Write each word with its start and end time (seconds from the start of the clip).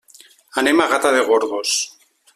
Anem 0.61 0.81
a 0.85 0.89
Gata 0.95 1.13
de 1.17 1.23
Gorgos. 1.31 1.79